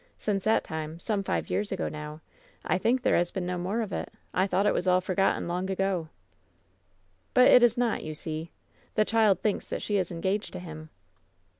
[0.17, 2.21] Since that time— some five years ago now—
[2.73, 4.11] I think there has been no more of it.
[4.33, 6.09] I thought it was all forgotten long ago."
[7.35, 8.49] "But it is not, you see.
[8.95, 10.89] The child thinks that she is engaged to him."